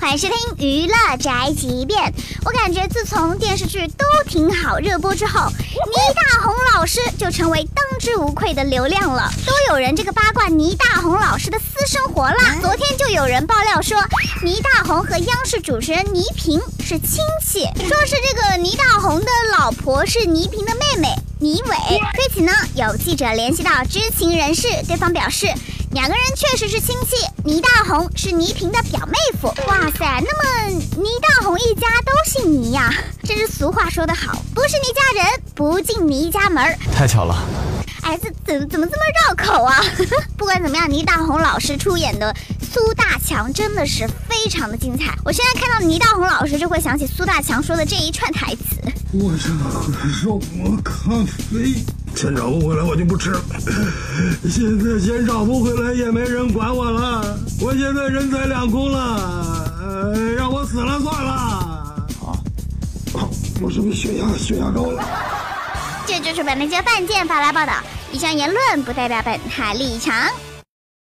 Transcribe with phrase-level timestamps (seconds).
[0.00, 2.14] 欢迎收听娱乐宅急便。
[2.44, 12.56] 我感觉自从电视剧都挺好热播之后，倪大红老师就成为当之无愧的流量了，都有人这个八卦倪大红老师的私生活啦。
[12.60, 13.98] 昨天就有人爆料说，
[14.42, 19.26] 倪大红和央视主持人倪萍是亲戚，说是这个倪大红的
[19.58, 21.08] 老婆是倪萍的妹妹
[21.40, 21.76] 倪伟。
[22.14, 25.52] 对此呢，有记者联系到知情人士，对方表示。
[25.92, 29.48] 两个人确实是亲戚，倪大红是倪萍的表妹夫。
[30.20, 32.92] 那么倪大红一家都姓倪呀？
[33.24, 36.64] 真是俗话说得好，不是倪家人不进倪家门。
[36.92, 37.36] 太巧了，
[38.02, 39.82] 哎，这怎怎么这么绕口啊？
[40.36, 45.14] 不管怎么样，倪大红老师出演的苏大强真的是非常的精彩。
[45.24, 48.76] 我现在看到倪大红老师，就会想起苏大强说的这一串台词：
[49.12, 49.92] 我想喝
[50.22, 50.92] 肉沫咖
[51.50, 51.74] 啡。
[52.14, 53.40] 钱找不回来，我就不吃了。
[54.50, 57.38] 现在钱找不回来，也没人管我了。
[57.60, 59.37] 我现在人财两空了，
[60.36, 62.06] 让我死了算了。
[63.12, 63.28] 好，
[63.60, 65.04] 我是不是血压血压高了？
[66.06, 67.72] 这就是本台饭店发来报道，
[68.12, 70.14] 以上言论不代表本台立场。